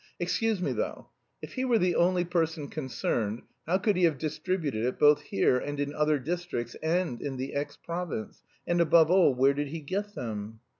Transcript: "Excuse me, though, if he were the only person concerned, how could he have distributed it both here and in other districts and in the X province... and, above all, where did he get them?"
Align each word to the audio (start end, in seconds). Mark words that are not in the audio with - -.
"Excuse 0.19 0.63
me, 0.63 0.71
though, 0.71 1.09
if 1.43 1.53
he 1.53 1.63
were 1.63 1.77
the 1.77 1.95
only 1.95 2.25
person 2.25 2.69
concerned, 2.69 3.43
how 3.67 3.77
could 3.77 3.95
he 3.95 4.05
have 4.05 4.17
distributed 4.17 4.83
it 4.83 4.97
both 4.97 5.21
here 5.21 5.59
and 5.59 5.79
in 5.79 5.93
other 5.93 6.17
districts 6.17 6.73
and 6.81 7.21
in 7.21 7.37
the 7.37 7.53
X 7.53 7.77
province... 7.77 8.41
and, 8.65 8.81
above 8.81 9.11
all, 9.11 9.35
where 9.35 9.53
did 9.53 9.67
he 9.67 9.79
get 9.79 10.15
them?" 10.15 10.59